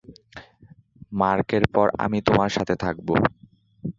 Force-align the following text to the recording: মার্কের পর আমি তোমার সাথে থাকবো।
মার্কের 1.13 1.63
পর 1.73 1.87
আমি 1.97 2.17
তোমার 2.21 2.49
সাথে 2.49 2.75
থাকবো। 2.75 3.13